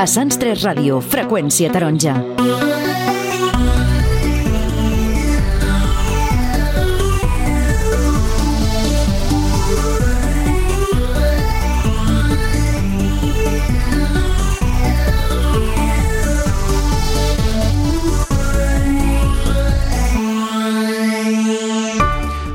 [0.00, 2.14] A Sants 3 Ràdio, freqüència taronja.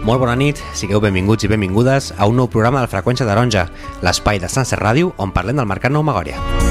[0.02, 3.70] Molt bona nit, sigueu benvinguts i benvingudes a un nou programa de Freqüència Taronja,
[4.02, 6.65] l'espai de Sanse Ràdio on parlem del Mercat Nou Magòria.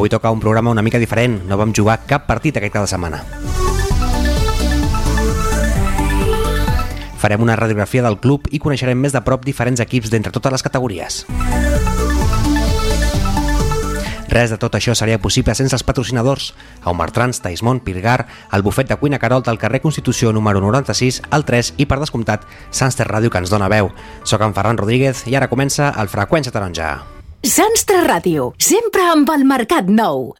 [0.00, 3.18] Avui toca un programa una mica diferent, no vam jugar cap partit aquest cada setmana.
[7.20, 10.64] Farem una radiografia del club i coneixerem més de prop diferents equips d'entre totes les
[10.64, 11.20] categories.
[14.32, 16.54] Res de tot això seria possible sense els patrocinadors.
[16.80, 18.24] Aumartrans, Taismont, Pirgar,
[18.56, 22.48] el bufet de cuina Carol del carrer Constitució número 96, al 3 i, per descomptat,
[22.70, 23.92] Sanster Ràdio que ens dona veu.
[24.24, 27.19] Soc en Ferran Rodríguez i ara comença el Freqüència Taronja.
[27.40, 30.34] Sants 3 Ràdio, sempre amb el Mercat Nou.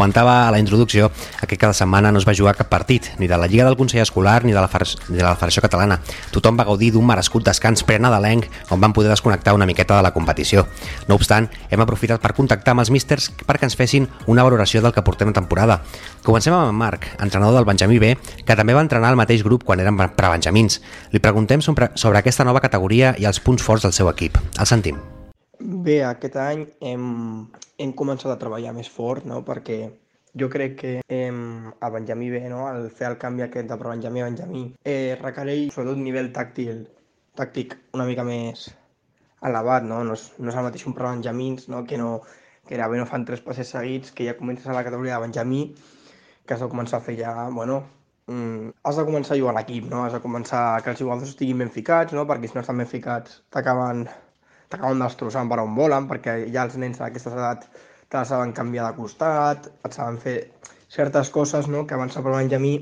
[0.00, 1.10] Comentava a la introducció,
[1.44, 4.00] aquest cada setmana no es va jugar cap partit, ni de la Lliga del Consell
[4.00, 5.98] Escolar ni de la, Fer ni de la Federació Catalana.
[6.32, 10.14] Tothom va gaudir d'un merescut descans prenadalenc on van poder desconnectar una miqueta de la
[10.16, 10.64] competició.
[11.04, 14.96] No obstant, hem aprofitat per contactar amb els místers perquè ens fessin una valoració del
[14.96, 15.82] que portem a temporada.
[16.24, 19.68] Comencem amb en Marc, entrenador del Benjamí B, que també va entrenar al mateix grup
[19.68, 20.80] quan eren prebenjamins.
[21.12, 24.40] Li preguntem sobre, sobre aquesta nova categoria i els punts forts del seu equip.
[24.56, 24.96] El sentim.
[25.60, 29.40] Bé, aquest any hem, hem començat a treballar més fort, no?
[29.46, 29.80] perquè
[30.40, 31.40] jo crec que hem,
[31.80, 32.66] a Benjamí B, no?
[32.68, 36.84] al fer el canvi aquest de Benjamí a Benjamí, eh, requereix sobretot nivell tàctil,
[37.38, 38.68] tàctic una mica més
[39.48, 40.02] elevat, no?
[40.04, 41.84] No és, no és el mateix un Benjamins, no?
[41.88, 42.20] que no
[42.70, 45.24] que era bé no fan tres passes seguits, que ja comences a la categoria de
[45.24, 45.62] Benjamí,
[46.46, 47.80] que has de començar a fer ja, bueno,
[48.30, 50.04] mm, has de començar a jugar a l'equip, no?
[50.04, 52.26] Has de començar que els jugadors estiguin ben ficats, no?
[52.28, 54.04] Perquè si no estan ben ficats t'acaben
[54.70, 58.90] t'acaben destrossant per on volen, perquè ja els nens d'aquestes edats te la saben canviar
[58.90, 60.36] de costat, et saben fer
[60.90, 61.86] certes coses no?
[61.86, 62.74] que abans per Benjamí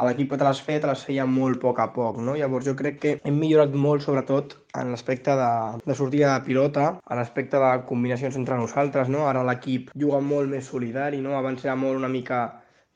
[0.00, 2.36] a l'equip que te les feia, te les feia molt a poc a poc, no?
[2.38, 5.50] Llavors jo crec que hem millorat molt, sobretot, en l'aspecte de,
[5.84, 9.26] de sortida de pilota, en l'aspecte de combinacions entre nosaltres, no?
[9.28, 11.34] Ara l'equip juga molt més solidari, no?
[11.36, 12.40] Abans era molt una mica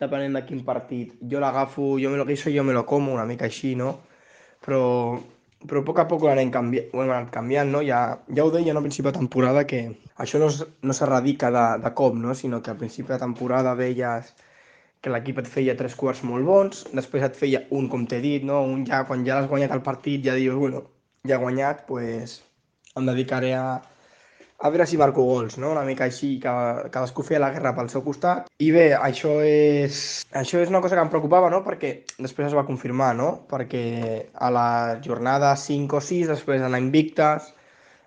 [0.00, 1.12] depenent de quin partit.
[1.30, 3.98] Jo l'agafo, jo me lo guiso, jo me lo como, una mica així, no?
[4.64, 4.80] Però
[5.68, 7.82] però a poc a poc ho anem canvi ho hem anat canviant, no?
[7.88, 8.00] Ja,
[8.36, 9.80] ja ho deia no, al principi de temporada que
[10.24, 10.48] això no,
[10.82, 12.34] no s'erradica de, de cop, no?
[12.34, 14.34] sinó que al principi de temporada veies
[15.04, 18.44] que l'equip et feia tres quarts molt bons, després et feia un, com t'he dit,
[18.50, 18.62] no?
[18.74, 20.84] un ja, quan ja l'has guanyat el partit ja dius, bueno,
[21.28, 22.38] ja he guanyat, pues,
[22.96, 23.66] em dedicaré a,
[24.58, 25.72] a veure si marco gols, no?
[25.72, 26.52] una mica així, que
[26.94, 28.46] cadascú feia la guerra pel seu costat.
[28.62, 29.98] I bé, això és,
[30.32, 31.64] això és una cosa que em preocupava, no?
[31.66, 33.28] perquè després es va confirmar, no?
[33.50, 33.84] perquè
[34.34, 34.68] a la
[35.04, 37.50] jornada 5 o 6, després d'anar invictes,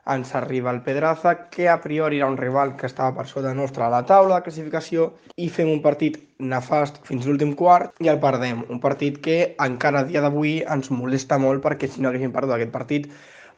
[0.07, 3.87] ens arriba el Pedraza, que a priori era un rival que estava per sota nostra
[3.87, 8.21] a la taula de classificació, i fem un partit nefast fins l'últim quart i el
[8.23, 8.63] perdem.
[8.71, 12.55] Un partit que encara a dia d'avui ens molesta molt perquè si no haguéssim perdut
[12.55, 13.11] aquest partit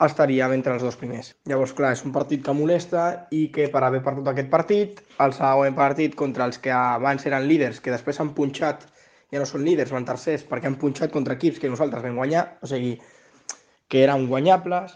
[0.06, 1.34] estaríem entre els dos primers.
[1.50, 3.06] Llavors, clar, és un partit que molesta
[3.36, 7.48] i que per haver perdut aquest partit, el següent partit contra els que abans eren
[7.50, 8.86] líders, que després han punxat,
[9.34, 12.46] ja no són líders, van tercers, perquè han punxat contra equips que nosaltres vam guanyar,
[12.64, 12.96] o sigui,
[13.90, 14.96] que eren guanyables,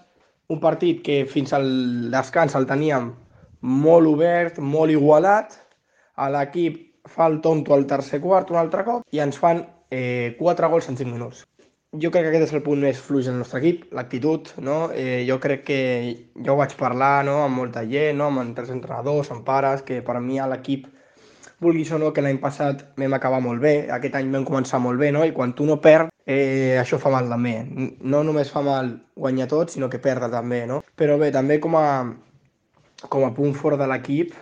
[0.54, 1.68] un partit que fins al
[2.14, 3.12] descans el teníem
[3.64, 5.56] molt obert, molt igualat,
[6.16, 10.36] a l'equip fa el tonto al tercer quart un altre cop i ens fan eh,
[10.40, 11.44] 4 gols en 5 minuts
[12.02, 14.78] jo crec que aquest és el punt més fluix del nostre equip, l'actitud, no?
[14.98, 15.80] Eh, jo crec que
[16.46, 18.32] jo vaig parlar no, amb molta gent, no?
[18.32, 20.88] amb altres entrenadors, amb pares, que per mi a l'equip,
[21.62, 24.98] vulguis o no, que l'any passat vam acabar molt bé, aquest any vam començar molt
[25.00, 25.22] bé, no?
[25.24, 27.60] i quan tu no perds, eh, això fa mal també.
[28.02, 30.82] No només fa mal guanyar tot, sinó que perdre també, no?
[30.98, 31.86] Però bé, també com a,
[33.06, 34.34] com a punt fort de l'equip,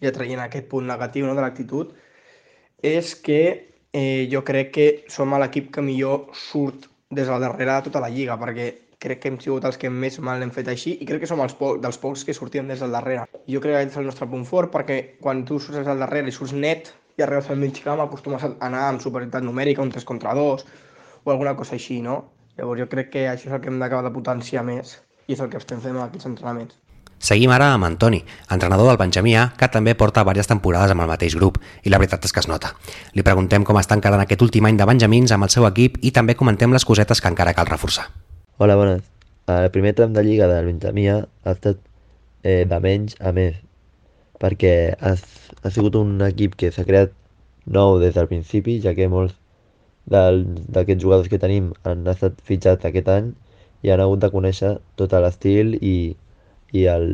[0.00, 1.92] ja traient aquest punt negatiu no, de l'actitud,
[2.80, 3.42] és que
[3.92, 8.10] eh, jo crec que som l'equip que millor surt des del darrere de tota la
[8.10, 8.68] lliga, perquè
[9.04, 11.42] crec que hem sigut els que més mal hem fet així i crec que som
[11.44, 13.26] els po dels pocs que sortim des del darrere.
[13.50, 16.32] Jo crec que és el nostre punt fort perquè quan tu surts des del darrere
[16.32, 19.92] i surts net i arribes al mig camp acostumes a anar amb superioritat numèrica, un
[19.92, 20.64] 3 contra 2
[21.24, 22.22] o alguna cosa així, no?
[22.56, 24.96] Llavors jo crec que això és el que hem d'acabar de potenciar més
[25.26, 26.83] i és el que estem fent en aquests entrenaments.
[27.24, 28.18] Seguim ara amb Antoni,
[28.52, 31.96] entrenador del Benjamí A, que també porta diverses temporades amb el mateix grup, i la
[31.96, 32.74] veritat és que es nota.
[33.16, 36.10] Li preguntem com està encarant aquest últim any de Benjamins amb el seu equip i
[36.12, 38.10] també comentem les cosetes que encara cal reforçar.
[38.58, 39.00] Hola, bones.
[39.48, 41.80] El primer tram de lliga del Benjamí A ha estat
[42.42, 43.56] eh, de menys a més,
[44.44, 47.14] perquè ha, ha sigut un equip que s'ha creat
[47.64, 49.32] nou des del principi, ja que molts
[50.12, 53.32] d'aquests jugadors que tenim han estat fitxats aquest any
[53.80, 56.12] i han hagut de conèixer tot l'estil i,
[56.74, 57.08] i el,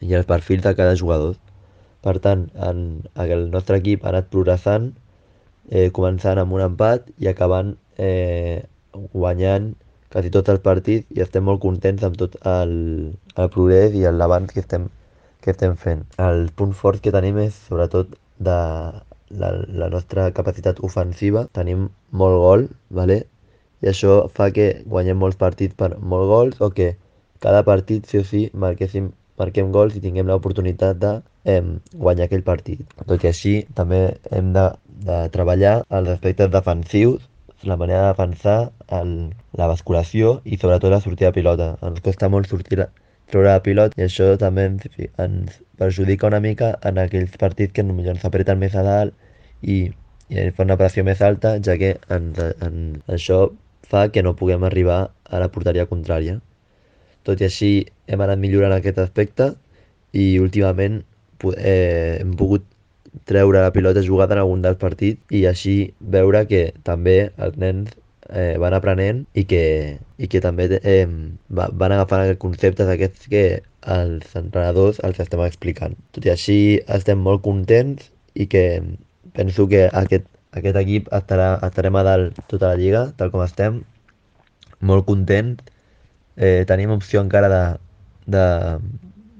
[0.00, 1.36] i el perfil de cada jugador.
[2.06, 2.82] Per tant, en,
[3.24, 4.92] el nostre equip ha anat progressant,
[5.70, 8.62] eh, començant amb un empat i acabant eh,
[9.12, 9.72] guanyant
[10.12, 12.72] quasi tots els partits i estem molt contents amb tot el,
[13.36, 14.86] el progrés i l'avanç que estem,
[15.44, 16.06] que estem fent.
[16.28, 18.60] El punt fort que tenim és sobretot de
[19.42, 19.50] la,
[19.82, 21.48] la nostra capacitat ofensiva.
[21.58, 21.90] Tenim
[22.22, 22.70] molt gol,
[23.00, 23.24] ¿vale?
[23.82, 26.88] i això fa que guanyem molts partits per molt gols o que
[27.44, 31.14] cada partit sí o sí marquéssim, marquem gols i tinguem l'oportunitat de
[31.44, 31.62] eh,
[31.94, 32.84] guanyar aquell partit.
[33.06, 34.00] Tot i així, també
[34.34, 34.68] hem de,
[35.08, 37.28] de treballar els aspectes defensius,
[37.66, 38.58] la manera de defensar,
[39.00, 39.12] el,
[39.58, 41.68] la basculació i sobretot la sortida de pilota.
[41.86, 42.88] Ens costa molt sortir a,
[43.30, 44.84] treure la pilota i això també ens,
[45.24, 49.14] ens perjudica una mica en aquells partits que potser ens apreten més a dalt
[49.62, 49.78] i,
[50.32, 52.78] i fa una pressió més alta, ja que ens, en,
[53.18, 53.46] això
[53.88, 56.38] fa que no puguem arribar a la porteria contrària.
[57.28, 57.70] Tot i així
[58.08, 59.52] hem anat millorant aquest aspecte
[60.16, 61.02] i últimament
[61.52, 62.64] eh, hem pogut
[63.28, 65.74] treure la pilota jugada en algun dels partits i així
[66.14, 67.92] veure que també els nens
[68.30, 69.62] eh, van aprenent i que,
[70.18, 71.04] i que també eh,
[71.48, 73.44] van agafant conceptes aquests que
[73.88, 75.96] els entrenadors els estem explicant.
[76.12, 76.58] Tot i així
[76.98, 78.64] estem molt contents i que
[79.36, 80.26] penso que aquest,
[80.56, 83.82] aquest equip estarà, estarem a dalt tota la lliga, tal com estem,
[84.80, 85.64] molt contents
[86.38, 87.62] eh, tenim opció encara de,
[88.34, 88.44] de,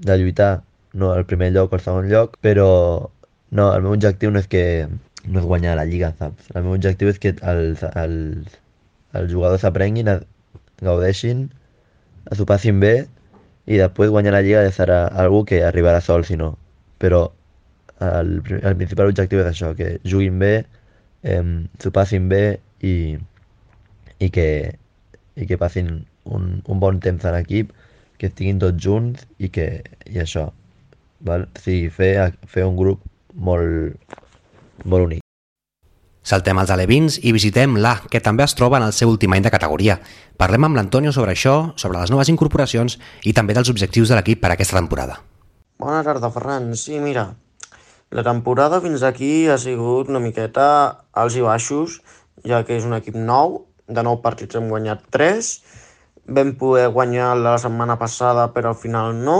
[0.04, 0.50] de lluitar
[0.98, 2.68] no el primer lloc o el segon lloc, però
[3.50, 4.64] no, el meu objectiu no és que
[5.28, 6.50] no és guanyar la lliga, saps?
[6.54, 8.58] El meu objectiu és que els, els,
[9.18, 10.10] els jugadors aprenguin,
[10.82, 11.46] gaudeixin,
[12.34, 12.94] s'ho passin bé
[13.68, 16.54] i després guanyar la lliga ja serà algú que arribarà sol, si no.
[16.98, 17.28] Però
[18.00, 20.52] el, el principal objectiu és això, que juguin bé,
[21.22, 21.42] eh,
[21.82, 22.42] s'ho passin bé
[22.80, 22.94] i,
[24.18, 24.48] i, que,
[25.36, 25.98] i que passin
[26.34, 27.72] un, un bon temps en equip,
[28.18, 29.68] que estiguin tots junts i que
[30.10, 30.48] i això,
[31.24, 31.46] val?
[31.48, 32.12] O sigui, fer,
[32.50, 33.04] fer un grup
[33.34, 33.96] molt,
[34.84, 35.24] molt únic.
[36.28, 39.46] Saltem als alevins i visitem l'A, que també es troba en el seu últim any
[39.46, 39.96] de categoria.
[40.36, 44.42] Parlem amb l'Antonio sobre això, sobre les noves incorporacions i també dels objectius de l'equip
[44.42, 45.22] per a aquesta temporada.
[45.80, 46.74] Bona tarda, Ferran.
[46.76, 47.30] Sí, mira,
[48.10, 50.66] la temporada fins aquí ha sigut una miqueta
[51.16, 52.00] alts i baixos,
[52.44, 55.52] ja que és un equip nou, de nou partits hem guanyat 3,
[56.28, 59.38] vam poder guanyar la setmana passada, però al final no.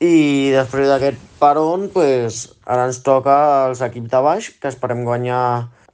[0.00, 3.36] I després d'aquest peron, pues, ara ens toca
[3.68, 5.42] els equips de baix, que esperem guanyar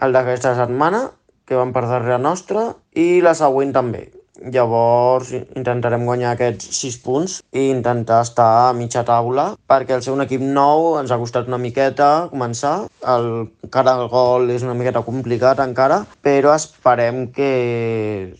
[0.01, 1.11] el d'aquesta setmana,
[1.47, 4.07] que van per darrere nostra, i la següent també.
[4.53, 10.13] Llavors intentarem guanyar aquests 6 punts i intentar estar a mitja taula perquè el ser
[10.13, 12.75] un equip nou ens ha costat una miqueta començar.
[13.15, 13.31] El
[13.73, 17.51] cara al gol és una miqueta complicat encara, però esperem que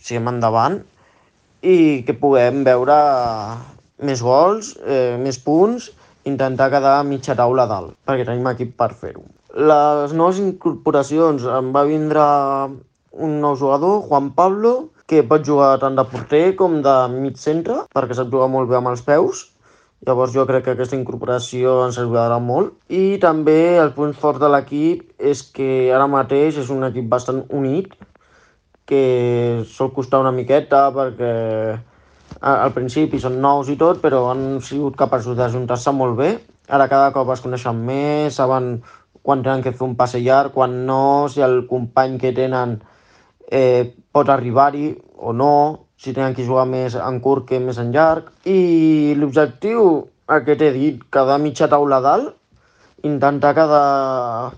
[0.03, 0.83] siguem endavant
[1.63, 2.99] i que puguem veure
[4.05, 5.89] més gols, eh, més punts,
[6.29, 9.25] intentar quedar a mitja taula dalt, perquè tenim equip per fer-ho.
[9.57, 12.27] Les noves incorporacions em va vindre
[13.17, 14.75] un nou jugador, Juan Pablo,
[15.07, 18.79] que pot jugar tant de porter com de mig centre, perquè sap jugar molt bé
[18.79, 19.45] amb els peus.
[20.07, 22.75] Llavors jo crec que aquesta incorporació ens ajudarà molt.
[22.93, 27.45] I també el punt fort de l'equip és que ara mateix és un equip bastant
[27.55, 27.95] unit,
[28.87, 31.33] que sol costar una miqueta perquè
[32.47, 36.31] al principi són nous i tot, però han sigut capaços d'ajuntar-se molt bé.
[36.69, 38.77] Ara cada cop es coneixen més, saben
[39.27, 42.77] quan tenen que fer un passe llarg, quan no, si el company que tenen
[43.51, 47.93] eh, pot arribar-hi o no, si tenen que jugar més en curt que més en
[47.95, 48.29] llarg.
[48.45, 50.07] I l'objectiu,
[50.39, 52.35] aquest he dit, quedar mitja taula dalt,
[53.07, 54.53] intentar quedar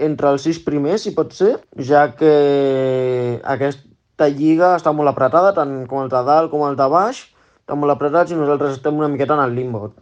[0.00, 5.84] entre els sis primers, si pot ser, ja que aquesta lliga està molt apretada, tant
[5.90, 7.26] com el de dalt com el de baix,
[7.60, 9.92] estan molt apretats i nosaltres estem una miqueta en el limbo.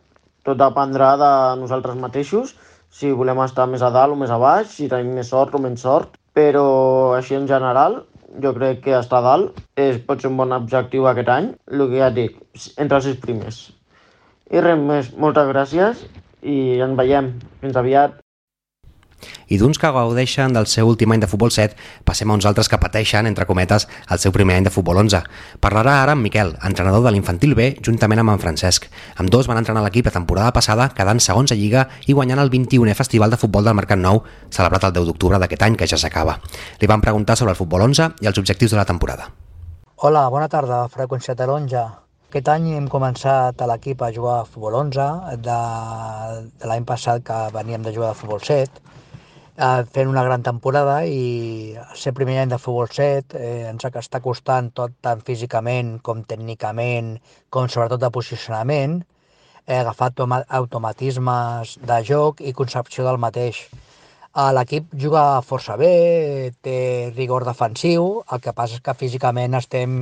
[0.46, 2.54] Tot dependrà de nosaltres mateixos,
[2.88, 5.60] si volem estar més a dalt o més a baix, si tenim més sort o
[5.60, 6.68] menys sort, però
[7.16, 7.98] així en general
[8.42, 11.84] jo crec que estar a dalt és, pot ser un bon objectiu aquest any, el
[11.90, 12.38] que ja dic,
[12.76, 13.60] entre els sis primers.
[14.52, 16.04] I res més, moltes gràcies
[16.42, 17.34] i ens veiem.
[17.62, 18.18] Fins aviat.
[19.48, 22.68] I d'uns que gaudeixen del seu últim any de futbol 7, passem a uns altres
[22.68, 25.22] que pateixen, entre cometes, el seu primer any de futbol 11.
[25.64, 28.88] Parlarà ara amb Miquel, entrenador de l'infantil B, juntament amb en Francesc.
[29.16, 32.52] Amb dos van entrenar l'equip la temporada passada, quedant segons a Lliga i guanyant el
[32.52, 35.98] 21è Festival de Futbol del Mercat Nou, celebrat el 10 d'octubre d'aquest any, que ja
[35.98, 36.38] s'acaba.
[36.80, 39.32] Li van preguntar sobre el futbol 11 i els objectius de la temporada.
[39.96, 41.88] Hola, bona tarda, Freqüència Taronja.
[42.28, 45.04] Aquest any hem començat a l'equip a jugar a futbol 11,
[45.46, 45.54] de,
[46.60, 48.98] de l'any passat que veníem de jugar a futbol 7, eh,
[49.58, 54.70] fent una gran temporada i ser primer any de futbol 7 eh, ens està costant
[54.70, 57.16] tot tant físicament com tècnicament
[57.50, 59.00] com sobretot de posicionament
[59.68, 63.66] he agafat automatismes de joc i concepció del mateix.
[64.56, 66.78] L'equip juga força bé, té
[67.16, 69.92] rigor defensiu, el que passa és que físicament estem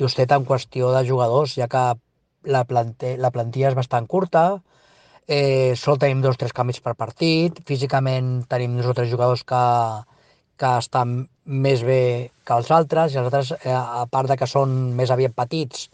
[0.00, 1.84] justet en qüestió de jugadors, ja que
[2.50, 4.44] la, la plantilla és bastant curta,
[5.28, 9.44] Eh, sol tenim dos o tres canvis per partit, físicament tenim dos o tres jugadors
[9.46, 9.64] que,
[10.58, 14.48] que estan més bé que els altres, i els altres, eh, a part de que
[14.50, 15.88] són més aviat petits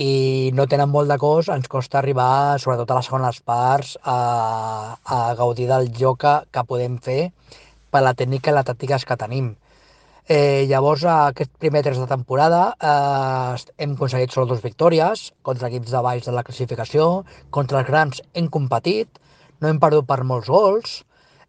[0.00, 4.96] i no tenen molt de cos, ens costa arribar, sobretot a les segones parts, a,
[5.04, 7.32] a gaudir del joc que, que podem fer
[7.90, 9.54] per la tècnica i les tàctiques que tenim.
[10.30, 12.58] Eh, llavors, aquest primer tres de temporada
[12.88, 17.06] eh, hem aconseguit solo dues victòries contra equips de baix de la classificació,
[17.56, 19.18] contra els grans hem competit,
[19.58, 20.92] no hem perdut per molts gols,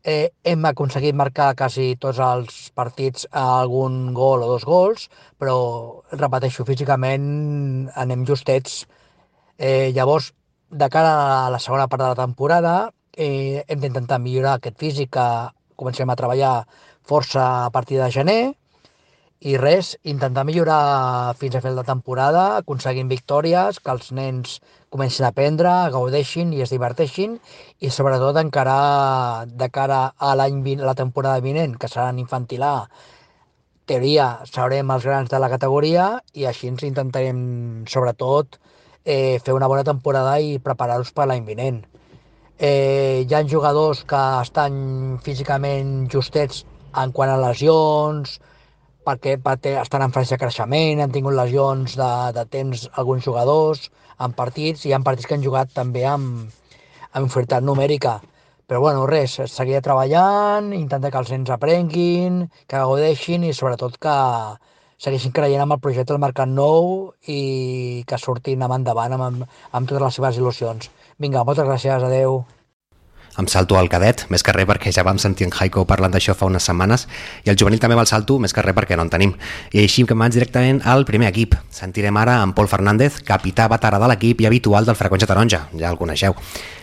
[0.02, 5.04] eh, hem aconseguit marcar quasi tots els partits algun gol o dos gols,
[5.38, 5.58] però,
[6.16, 7.28] repeteixo, físicament
[7.94, 8.88] anem justets.
[9.60, 10.32] Eh, llavors,
[10.72, 11.12] de cara
[11.44, 12.74] a la segona part de la temporada,
[13.14, 15.28] eh, hem d'intentar millorar aquest físic que
[15.78, 16.56] comencem a treballar
[17.06, 18.42] força a partir de gener,
[19.42, 24.60] i res, intentar millorar fins a fer la temporada, aconseguint victòries, que els nens
[24.94, 27.40] comencin a aprendre, gaudeixin i es diverteixin
[27.82, 28.76] i sobretot encara
[29.50, 32.76] de cara a l'any la temporada vinent, que serà en infantil A,
[33.90, 36.06] teoria sabrem els grans de la categoria
[36.38, 37.42] i així ens intentarem
[37.90, 38.60] sobretot
[39.04, 41.82] eh, fer una bona temporada i preparar-los per l'any vinent.
[42.62, 46.62] Eh, hi ha jugadors que estan físicament justets
[47.02, 48.38] en quant a lesions,
[49.08, 49.38] perquè,
[49.82, 53.90] estan en fase de creixement, han tingut lesions de, de temps alguns jugadors
[54.22, 56.52] en partits, i hi ha partits que han jugat també amb,
[57.12, 58.20] amb inferioritat numèrica.
[58.70, 64.16] Però bueno, res, seguiré treballant, intentar que els nens aprenguin, que gaudeixin i sobretot que
[65.02, 69.60] segueixin creient amb el projecte del Mercat Nou i que surtin amb endavant amb, amb,
[69.74, 70.92] amb totes les seves il·lusions.
[71.20, 72.44] Vinga, moltes gràcies, adeu
[73.40, 76.36] em salto al cadet, més que res perquè ja vam sentir en Jaiko parlant d'això
[76.36, 77.08] fa unes setmanes,
[77.46, 79.34] i el juvenil també me'l salto, més que res perquè no en tenim.
[79.72, 81.56] I així que vaig directament al primer equip.
[81.70, 85.90] Sentirem ara en Pol Fernández, capità veterà de l'equip i habitual del Freqüència Taronja, ja
[85.90, 86.36] el coneixeu.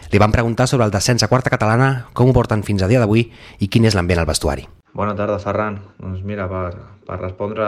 [0.09, 3.01] Li van preguntar sobre el descens a quarta catalana, com ho porten fins a dia
[3.03, 3.27] d'avui
[3.61, 4.65] i quin és l'ambient al vestuari.
[4.97, 5.77] Bona tarda, Ferran.
[6.01, 6.73] Doncs mira, per,
[7.05, 7.67] per respondre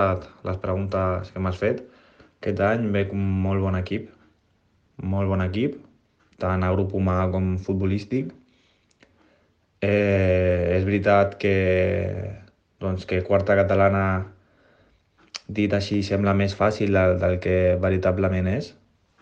[0.48, 1.84] les preguntes que m'has fet,
[2.40, 4.08] aquest any veig un molt bon equip,
[5.04, 5.76] molt bon equip,
[6.40, 8.32] tant a grup humà com futbolístic,
[9.80, 11.54] Eh, és veritat que,
[12.80, 14.04] doncs, que quarta catalana,
[15.48, 18.74] dit així, sembla més fàcil del, del que veritablement és.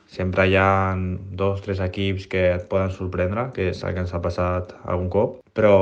[0.08, 0.96] Sempre hi ha
[1.36, 5.10] dos tres equips que et poden sorprendre, que és el que ens ha passat algun
[5.12, 5.76] cop, però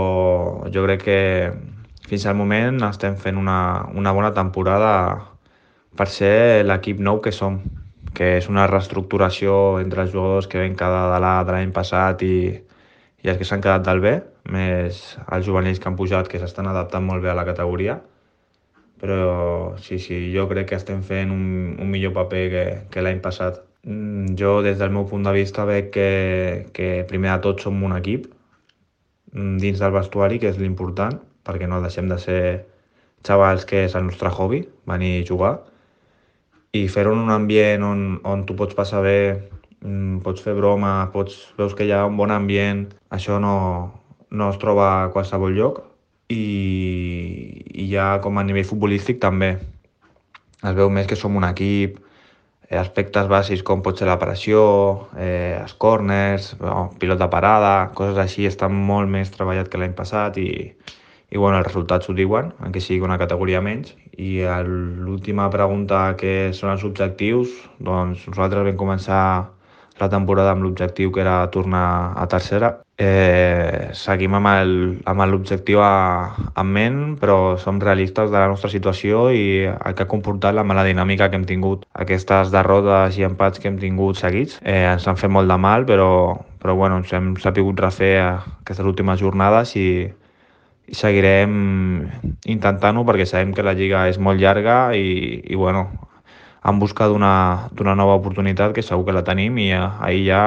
[0.74, 1.20] jo crec que
[2.10, 3.58] fins al moment estem fent una,
[3.94, 4.92] una bona temporada
[5.96, 7.62] per ser l'equip nou que som,
[8.16, 12.38] que és una reestructuració entre els jugadors que ven cada de l'any passat i,
[13.22, 14.18] i els que s'han quedat del B,
[14.52, 15.00] més
[15.32, 17.98] els juvenils que han pujat que s'estan adaptant molt bé a la categoria.
[19.00, 23.20] Però sí, sí, jo crec que estem fent un, un millor paper que, que l'any
[23.24, 23.60] passat.
[23.84, 26.08] Mm, jo, des del meu punt de vista, veig que,
[26.76, 28.30] que primer de tot som un equip
[29.34, 32.40] mm, dins del vestuari, que és l'important, perquè no deixem de ser
[33.26, 35.54] xavals que és el nostre hobby, venir a jugar,
[36.76, 39.18] i fer-ho en un ambient on, on tu pots passar bé
[39.84, 43.52] Mm, pots fer broma, pots, veus que hi ha un bon ambient, això no,
[44.30, 45.82] no es troba a qualsevol lloc
[46.32, 46.42] i,
[47.70, 49.54] i ja com a nivell futbolístic també
[50.64, 51.98] es veu més que som un equip,
[52.68, 54.62] eh, aspectes bàsics com pot ser la pressió,
[55.16, 59.94] eh, els corners, no, pilot de parada, coses així estan molt més treballat que l'any
[59.98, 60.48] passat i,
[61.30, 63.94] i bueno, els resultats ho diuen, encara sigui una categoria menys.
[64.16, 69.22] I l'última pregunta, que són els objectius, doncs nosaltres vam començar
[70.00, 72.76] la temporada amb l'objectiu que era tornar a tercera.
[72.98, 79.94] Eh, seguim amb l'objectiu en ment, però som realistes de la nostra situació i el
[79.94, 81.84] que ha comportat la mala dinàmica que hem tingut.
[81.92, 85.84] Aquestes derrotes i empats que hem tingut seguits eh, ens han fet molt de mal,
[85.84, 86.08] però,
[86.62, 89.88] però bueno, ens hem sapigut refer aquestes últimes jornades i,
[90.92, 91.52] seguirem
[92.46, 95.88] intentant-ho perquè sabem que la lliga és molt llarga i, i bueno,
[96.66, 100.42] en busca d'una nova oportunitat que segur que la tenim i ahir ja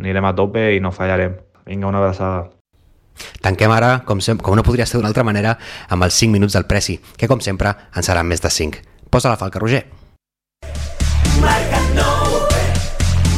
[0.00, 1.36] anirem a tope i no fallarem.
[1.66, 2.50] Vinga, una abraçada.
[3.42, 5.56] Tanquem ara, com, com no podria ser d'una altra manera,
[5.88, 8.82] amb els 5 minuts del Preci, que com sempre en seran més de 5.
[9.10, 9.84] Posa la falca, Roger.
[11.42, 12.40] Marca nou,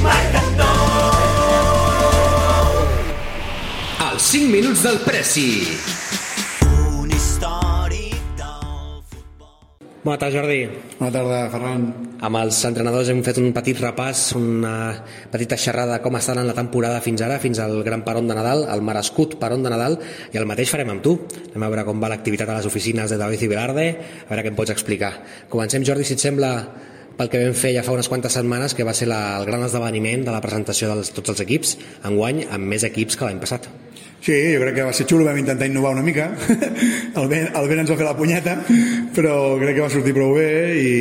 [0.04, 1.12] marca nou.
[4.10, 6.03] Els 5 minuts del Preci.
[10.04, 10.66] Bona tarda, Jordi.
[10.98, 11.84] Bona tarda, Ferran.
[12.28, 14.72] Amb els entrenadors hem fet un petit repàs, una
[15.32, 18.66] petita xerrada com estan en la temporada fins ara, fins al gran peron de Nadal,
[18.68, 19.96] el merescut peron de Nadal,
[20.28, 21.14] i el mateix farem amb tu.
[21.46, 23.86] Anem a veure com va l'activitat a les oficines de David i Velarde,
[24.26, 25.14] a veure què em pots explicar.
[25.48, 26.52] Comencem, Jordi, si et sembla,
[27.16, 29.64] pel que vam fer ja fa unes quantes setmanes, que va ser la, el gran
[29.64, 33.72] esdeveniment de la presentació de tots els equips, enguany amb més equips que l'any passat.
[34.24, 36.30] Sí, jo crec que va ser xulo, vam intentar innovar una mica.
[37.20, 38.54] El vent, el vent ens va fer la punyeta,
[39.12, 40.48] però crec que va sortir prou bé
[40.80, 40.94] i,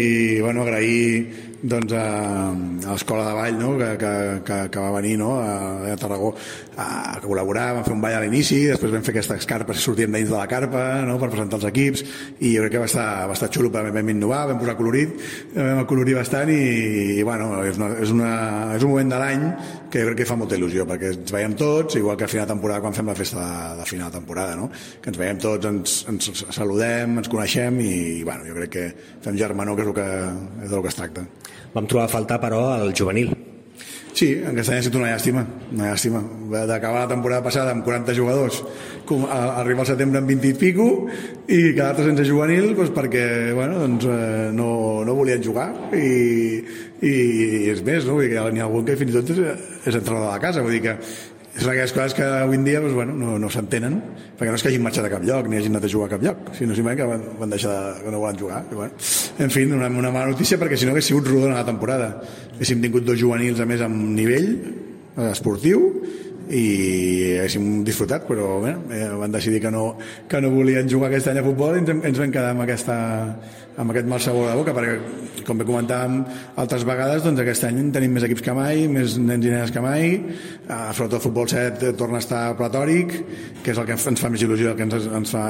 [0.43, 3.71] bueno, agrair doncs, a, a l'Escola de Ball no?
[3.79, 5.37] que, que, que, que va venir no?
[5.39, 6.33] a, a Tarragó
[6.75, 9.83] a, a col·laborar, vam fer un ball a l'inici després vam fer aquestes carpes i
[9.85, 11.15] sortíem dins de la carpa no?
[11.21, 12.03] per presentar els equips
[12.43, 15.15] i jo crec que va estar, va estar xulo, vam, vam innovar, vam posar colorit
[15.55, 16.59] vam acolorir bastant i,
[17.15, 18.33] i bueno, és, una, és, una,
[18.75, 19.47] és un moment de l'any
[19.93, 22.49] que jo crec que fa molta il·lusió perquè ens veiem tots, igual que a final
[22.49, 24.67] de temporada quan fem la festa de, de final de temporada no?
[24.99, 27.95] que ens veiem tots, ens, ens saludem ens coneixem i
[28.27, 28.87] bueno, jo crec que
[29.23, 30.09] fem germanor que és el que,
[30.65, 31.27] és del que es tracta
[31.73, 33.33] Vam trobar a faltar, però, el juvenil.
[34.13, 35.41] Sí, aquest any ha estat una llàstima,
[35.73, 36.19] una llàstima.
[36.69, 38.59] D'acabar la temporada passada amb 40 jugadors,
[39.09, 40.85] com arribar al setembre amb 20 i pico
[41.49, 43.25] i quedar-te sense juvenil doncs perquè
[43.57, 44.69] bueno, doncs, eh, no,
[45.07, 45.65] no volien jugar
[45.97, 46.61] i,
[47.01, 47.13] i
[47.73, 48.19] és més, no?
[48.19, 49.41] Vull dir que ha algun que fins i tot és,
[49.81, 50.95] és entrenador de la casa, vull dir que
[51.53, 53.99] és aquelles coses que avui en dia doncs, bueno, no, no s'entenen
[54.39, 56.13] perquè no és que hagin marxat a cap lloc ni hagin anat a jugar a
[56.15, 58.97] cap lloc sinó simplement que van, van deixar de, que no volen jugar I, bueno,
[59.45, 62.09] en fi, una, una mala notícia perquè si no hagués sigut rodona la temporada.
[62.55, 65.85] Haguéssim tingut dos juvenils a més amb nivell eh, esportiu
[66.51, 69.93] i haguéssim disfrutat però bé, eh, van decidir que no,
[70.27, 72.97] que no volien jugar aquest any a futbol i ens, ens vam quedar amb, aquesta,
[73.79, 76.19] amb aquest mal sabor de boca perquè com bé comentàvem
[76.59, 79.83] altres vegades doncs aquest any tenim més equips que mai més nens i nenes que
[79.83, 83.15] mai eh, sobretot el futbol 7 torna a estar platòric
[83.63, 85.45] que és el que ens fa més il·lusió el que ens, ens fa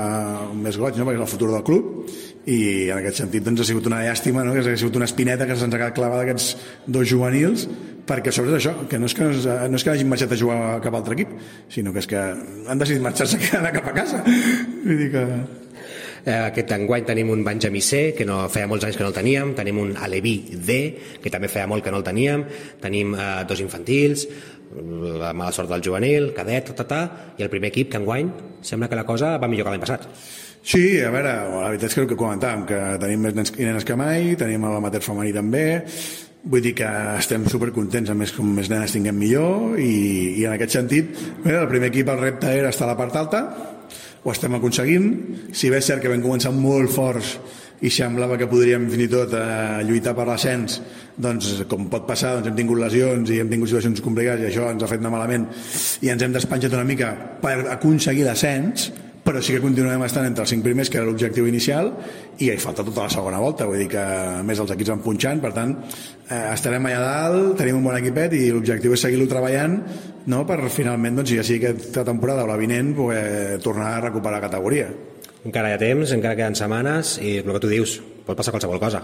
[0.54, 1.10] més goig no?
[1.10, 2.06] perquè és el futur del club
[2.50, 4.54] i en aquest sentit doncs, ha sigut una llàstima no?
[4.56, 6.56] que ha sigut una espineta que se'ns ha quedat clavada aquests
[6.88, 7.68] dos juvenils
[8.08, 10.80] perquè sobre això, que no és que, no és que hagin marxat a jugar a
[10.84, 11.36] cap altre equip,
[11.72, 14.24] sinó que és que han decidit marxar-se a anar cap a casa.
[14.84, 15.28] Vull dir que...
[16.24, 19.16] Eh, aquest enguany tenim un Benjamí C, que no feia molts anys que no el
[19.16, 20.78] teníem, tenim un Aleví D,
[21.20, 22.46] que també feia molt que no el teníem,
[22.80, 24.28] tenim eh, dos infantils,
[24.74, 27.02] la mala sort del juvenil, cadet, ta, ta, ta,
[27.38, 28.32] i el primer equip que enguany
[28.64, 30.08] sembla que la cosa va millor que l'any passat.
[30.64, 33.66] Sí, a veure, la veritat és que el que comentàvem, que tenim més nens i
[33.68, 35.66] nenes que mai, tenim l'amater femení també,
[36.44, 40.52] Vull dir que estem supercontents, a més com més nenes tinguem millor i, i en
[40.58, 43.40] aquest sentit bé, el primer equip el repte era estar a la part alta
[44.24, 45.08] ho estem aconseguint.
[45.56, 47.38] Si bé és cert que vam començar molt forts
[47.84, 50.78] i semblava que podríem fins i tot eh, lluitar per l'ascens
[51.16, 54.70] doncs com pot passar doncs hem tingut lesions i hem tingut situacions complicades i això
[54.72, 55.48] ens ha fet anar malament
[56.04, 57.12] i ens hem despenjat una mica
[57.44, 58.88] per aconseguir l'ascens
[59.24, 61.94] però sí que continuem estant entre els cinc primers, que era l'objectiu inicial,
[62.44, 64.04] i hi falta tota la segona volta, vull dir que
[64.44, 65.78] més els equips van punxant, per tant,
[66.28, 69.78] eh, estarem allà dalt, tenim un bon equipet i l'objectiu és seguir-lo treballant
[70.28, 70.44] no?
[70.48, 74.92] per finalment, doncs, ja sigui aquesta temporada o la vinent, poder tornar a recuperar categoria.
[75.44, 78.80] Encara hi ha temps, encara queden setmanes, i el que tu dius, pot passar qualsevol
[78.84, 79.04] cosa.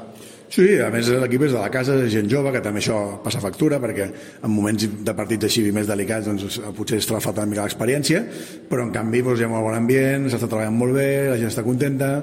[0.49, 3.77] Sí, a més l'equip és de la casa, gent jove, que també això passa factura,
[3.81, 8.23] perquè en moments de partits així més delicats doncs, potser es falta una mica l'experiència,
[8.69, 11.53] però en canvi doncs, hi ha molt bon ambient, s'està treballant molt bé, la gent
[11.53, 12.15] està contenta,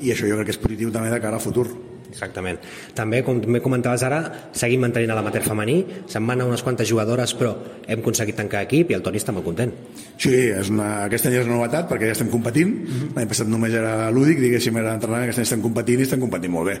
[0.00, 1.68] i això jo crec que és positiu també de cara al futur.
[2.14, 2.60] Exactament.
[2.94, 4.20] També, com també comentaves ara,
[4.54, 7.50] seguim mantenint a l'amater femení, se'n van a unes quantes jugadores, però
[7.84, 9.74] hem aconseguit tancar equip i el Toni està molt content.
[10.14, 13.02] Sí, és una, aquest any és una novetat perquè ja estem competint, mhm.
[13.02, 13.12] -huh.
[13.18, 16.54] l'any passat només era lúdic, diguéssim, era entrenament, aquest any estem competint i estem competint
[16.54, 16.78] molt bé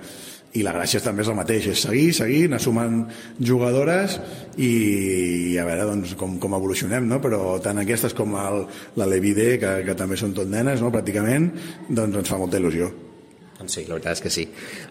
[0.54, 3.00] i la gràcia també és el mateix, és seguir, seguir, anar sumant
[3.42, 4.18] jugadores
[4.54, 4.70] i,
[5.54, 7.18] i a veure doncs, com, com evolucionem, no?
[7.24, 8.62] però tant aquestes com el,
[9.00, 10.92] la Levide, que, que també són tot nenes, no?
[10.94, 11.50] pràcticament,
[11.90, 12.92] doncs ens fa molta il·lusió.
[13.58, 14.44] Doncs sí, la veritat és que sí.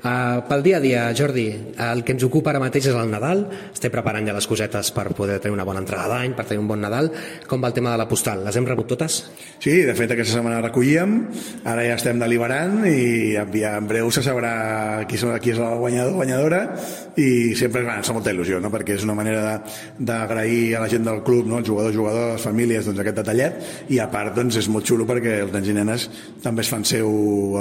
[0.04, 1.46] Uh, pel dia a dia, Jordi,
[1.80, 3.46] el que ens ocupa ara mateix és el Nadal.
[3.72, 6.68] Estem preparant ja les cosetes per poder tenir una bona entrada d'any, per tenir un
[6.68, 7.08] bon Nadal.
[7.48, 8.44] Com va el tema de la postal?
[8.44, 9.22] Les hem rebut totes?
[9.63, 11.13] Sí, de fet aquesta setmana recollíem,
[11.72, 16.18] ara ja estem deliberant i ja en breu se sabrà qui, qui és la guanyador
[16.18, 16.60] guanyadora
[17.16, 18.74] i sempre ens fa molta il·lusió, no?
[18.74, 19.62] perquè és una manera
[20.00, 21.62] d'agrair a la gent del club, no?
[21.62, 25.08] els jugadors, jugadors, les famílies, doncs, aquest detallet i a part doncs, és molt xulo
[25.08, 26.10] perquè els nens i nenes
[26.44, 27.08] també es fan seu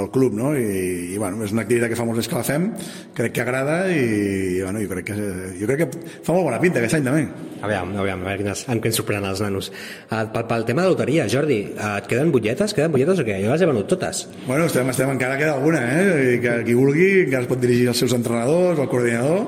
[0.01, 0.51] al club no?
[0.59, 2.69] I, i bueno, és una activitat que fa molts anys que la fem
[3.13, 5.27] crec que agrada i bueno, jo, crec que,
[5.59, 8.65] jo crec que fa molt bona pinta aquest any també Aviam, aviam, a veure quines,
[8.67, 11.93] amb què ens sorprenen els nanos uh, pel, pel tema de la loteria, Jordi uh,
[12.01, 12.73] et queden butlletes?
[12.75, 13.37] Queden butlletes o què?
[13.39, 16.41] Jo les he venut totes Bueno, estem, estem encara queda alguna eh?
[16.43, 19.47] que qui vulgui encara es pot dirigir als seus entrenadors al coordinador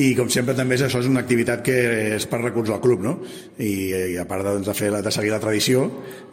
[0.00, 1.76] i com sempre també això és una activitat que
[2.16, 3.16] és per recurs al club no?
[3.58, 3.72] I,
[4.14, 5.84] i a part de, doncs, de, fer, de seguir la tradició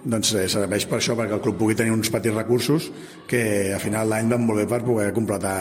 [0.03, 2.91] doncs eh, serveix per això perquè el club pugui tenir uns petits recursos
[3.27, 5.57] que a final d'any van molt bé per poder completar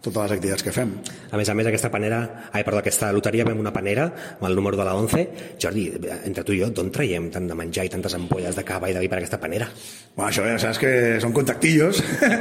[0.00, 0.92] totes les activitats que fem.
[1.30, 2.20] A més a més, aquesta panera,
[2.52, 5.24] ai, perdó, aquesta loteria vam una panera amb el número de la 11.
[5.60, 5.86] Jordi,
[6.24, 8.96] entre tu i jo, d'on traiem tant de menjar i tantes ampolles de cava i
[8.96, 9.68] de vi per aquesta panera?
[10.16, 12.00] Bueno, això ja saps que són contactillos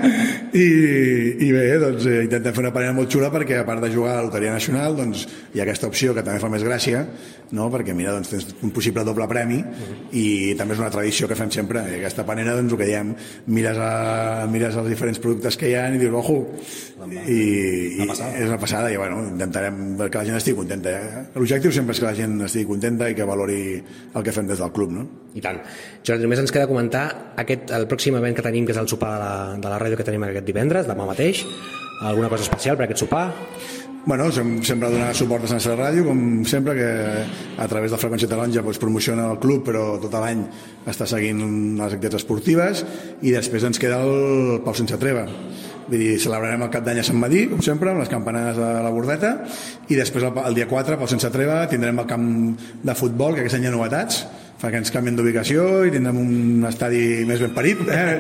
[0.64, 0.68] I,
[1.46, 4.16] i bé, doncs eh, intentem fer una panera molt xula perquè a part de jugar
[4.16, 7.06] a la Loteria Nacional doncs hi ha aquesta opció que també fa més gràcia
[7.56, 7.68] no?
[7.74, 10.00] perquè mira, doncs tens un possible doble premi uh -huh.
[10.12, 11.80] i també és una tradició que fem sempre.
[11.80, 13.16] I aquesta panera, doncs el que diem,
[13.48, 16.48] mires, a, mires els diferents productes que hi ha i dius, ojo,
[17.28, 21.24] i i, una és una passada i bueno, intentarem que la gent estigui contenta eh?
[21.36, 24.62] l'objectiu sempre és que la gent estigui contenta i que valori el que fem des
[24.62, 25.08] del club no?
[25.34, 25.62] i tant,
[26.06, 27.04] Jordi, només ens queda comentar
[27.42, 29.36] aquest, el pròxim event que tenim que és el sopar de la,
[29.66, 31.46] de la ràdio que tenim aquest divendres demà mateix,
[32.02, 33.28] alguna cosa especial per aquest sopar?
[34.06, 36.88] Bueno, sempre donar suport a Sense Ràdio, com sempre, que
[37.60, 40.46] a través de Freqüència Taronja doncs, promociona el club, però tot l'any
[40.88, 41.44] està seguint
[41.78, 42.86] les activitats esportives,
[43.22, 45.28] i després ens queda el Pau Sense Treva,
[45.90, 48.68] Vull dir, celebrarem el cap d'any a Sant Madí, com sempre, amb les campanades de
[48.86, 49.32] la Bordeta,
[49.90, 52.28] i després el, el dia 4, pel Sense Treva, tindrem el camp
[52.86, 54.22] de futbol, que aquest any hi ha novetats,
[54.60, 58.18] que ens canvien d'ubicació i tindrem un estadi més ben parit eh?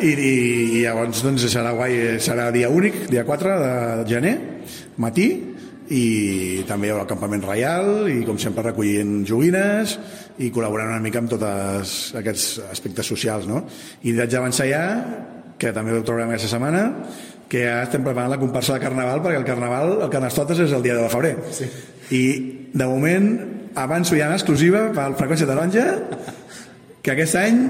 [0.00, 0.30] I, i,
[0.78, 4.32] i llavors doncs, serà guai serà dia únic, dia 4 de gener
[5.04, 5.28] matí
[5.92, 9.98] i també hi haurà el campament reial i com sempre recollint joguines
[10.40, 13.66] i col·laborant una mica amb tots aquests aspectes socials no?
[14.08, 14.84] i haig d'avançar ja
[15.64, 16.84] que també ho trobarem aquesta setmana,
[17.48, 20.84] que ja estem preparant la comparsa de Carnaval, perquè el Carnaval, el Carnestoltes és el
[20.84, 21.34] dia de la febrer.
[21.54, 21.68] Sí.
[22.12, 22.22] I,
[22.74, 23.28] de moment,
[23.80, 25.86] avanço ja en exclusiva per Freqüència Taronja,
[27.04, 27.60] que aquest any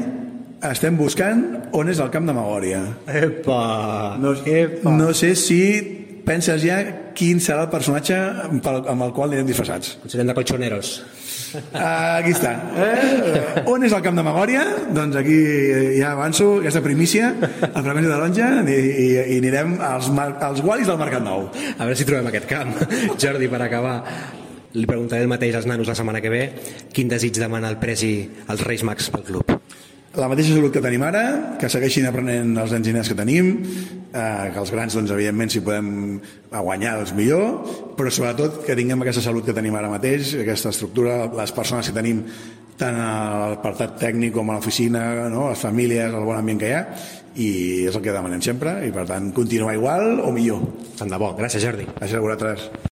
[0.64, 1.42] estem buscant
[1.76, 2.80] on és el camp de Magòria.
[3.06, 4.16] Epa!
[4.20, 4.94] No, Epa.
[4.94, 5.60] no sé si
[6.26, 6.78] penses ja
[7.16, 8.16] quin serà el personatge
[8.48, 9.96] amb el qual anirem disfressats.
[10.02, 10.96] Potser de colchoneros.
[11.54, 12.52] Uh, aquí està.
[12.82, 13.64] Eh?
[13.70, 14.64] On és el camp de Magòria?
[14.94, 15.36] Doncs aquí
[16.00, 17.30] ja avanço aquesta primícia,
[17.70, 21.46] a Freqüència de Lonja, i, i, i anirem als, als gualis del Mercat Nou.
[21.76, 22.74] A veure si trobem aquest camp.
[23.22, 23.98] Jordi, per acabar,
[24.74, 26.46] li preguntaré el mateix als nanos la setmana que ve.
[26.94, 28.16] Quin desig demana el Presi
[28.48, 29.53] als Reis Mags pel club?
[30.14, 31.24] La mateixa salut que tenim ara,
[31.58, 33.50] que segueixin aprenent els nens i nenes que tenim,
[34.14, 36.20] eh, que els grans, doncs, evidentment, si podem
[36.52, 37.64] guanyar, doncs millor,
[37.98, 41.96] però sobretot que tinguem aquesta salut que tenim ara mateix, aquesta estructura, les persones que
[41.96, 42.22] tenim
[42.78, 43.10] tant a
[43.50, 45.48] l'apartat tècnic com a l'oficina, no?
[45.50, 46.86] les famílies, el bon ambient que hi ha,
[47.34, 47.50] i
[47.90, 50.66] és el que demanem sempre, i per tant, continuar igual o millor.
[50.98, 51.34] Tant de bo.
[51.38, 51.86] Gràcies, Jordi.
[51.94, 52.93] Gràcies a vosaltres.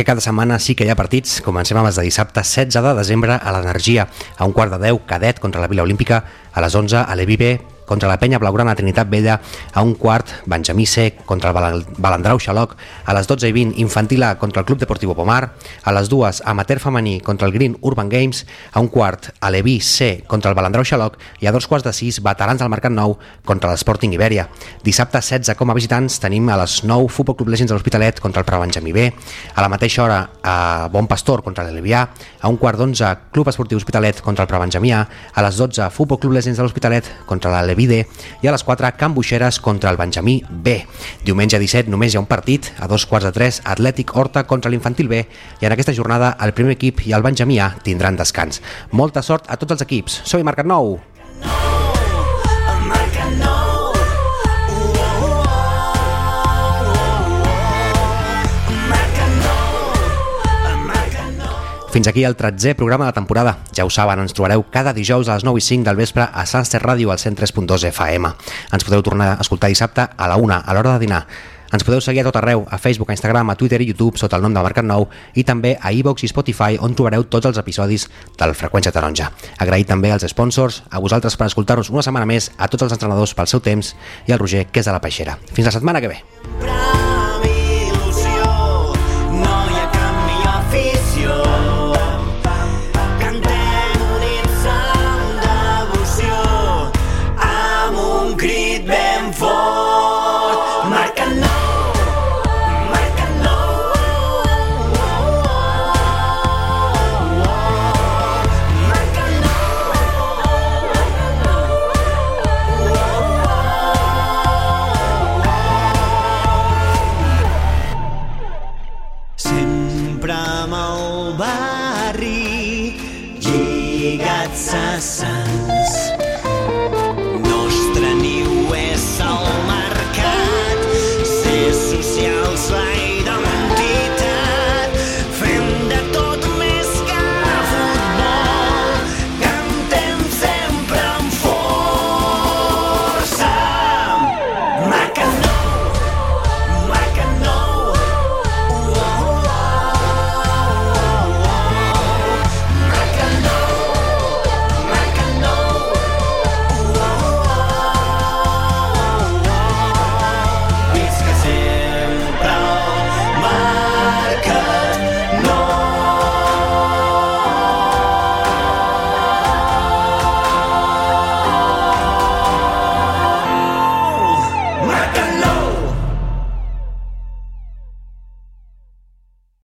[0.00, 1.42] Que cada setmana sí que hi ha partits.
[1.44, 4.06] Comencem amb els de dissabte 16 de desembre a l'Energia,
[4.38, 7.58] a un quart de 10 cadet contra la Vila Olímpica, a les 11 a l'Evive
[7.90, 9.40] contra la penya blaugrana Trinitat Vella
[9.74, 14.22] a un quart, Benjamí C contra el Balandrau Xaloc, a les 12 i 20 Infantil
[14.22, 18.08] A contra el Club Deportivo Pomar, a les dues Amateur Femení contra el Green Urban
[18.08, 21.92] Games, a un quart Aleví C contra el Balandrau Xaloc i a dos quarts de
[21.92, 24.46] sis Veterans del Mercat Nou contra l'Sporting Ibèria.
[24.86, 28.44] Dissabte 16 com a visitants tenim a les 9 Futbol Club Legends de l'Hospitalet contra
[28.44, 32.06] el Preu Benjamí B, a la mateixa hora a Bon Pastor contra l'Elevià,
[32.38, 35.02] a un quart d'onze Club Esportiu Hospitalet contra el Preu Benjamí A,
[35.34, 38.04] a les 12 Futbol Club Legends de l'Hospitalet contra l'Elevià Vide
[38.44, 40.76] i a les 4 Can Buixeres contra el Benjamí B.
[41.24, 44.72] Diumenge 17 només hi ha un partit, a dos quarts de 3 Atlètic Horta contra
[44.72, 48.60] l'Infantil B i en aquesta jornada el primer equip i el Benjamí A tindran descans.
[48.92, 50.22] Molta sort a tots els equips.
[50.28, 50.98] Soy Marcat Nou.
[61.90, 63.56] Fins aquí el 13è programa de temporada.
[63.74, 66.44] Ja ho saben, ens trobareu cada dijous a les 9 i 5 del vespre a
[66.46, 68.30] Sunset Ràdio al 103.2 FM.
[68.70, 71.26] Ens podeu tornar a escoltar dissabte a la 1, a l'hora de dinar.
[71.74, 74.38] Ens podeu seguir a tot arreu, a Facebook, a Instagram, a Twitter i YouTube sota
[74.38, 77.58] el nom de Mercat Nou i també a iVox i Spotify on trobareu tots els
[77.58, 78.06] episodis
[78.38, 79.32] del Freqüència Taronja.
[79.58, 83.34] Agrair també als sponsors, a vosaltres per escoltar-nos una setmana més, a tots els entrenadors
[83.34, 85.38] pel seu temps i al Roger, que és de la Peixera.
[85.50, 86.69] Fins la setmana que ve.